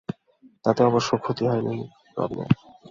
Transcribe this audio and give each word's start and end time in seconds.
তাতে 0.65 0.81
অবশ্য 0.83 1.09
ক্ষতি 1.17 1.43
হয়নি 1.47 1.75
রবিনের। 2.17 2.51